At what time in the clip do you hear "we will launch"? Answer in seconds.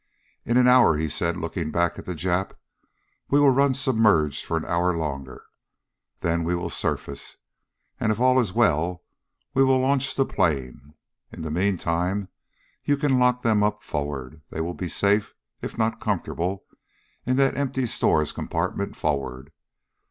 9.53-10.15